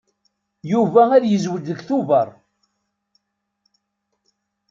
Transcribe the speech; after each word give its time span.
Yuba 0.71 1.01
ad 1.15 1.23
yezweǧ 1.27 1.63
deg 1.67 1.79
Tubeṛ. 1.87 2.27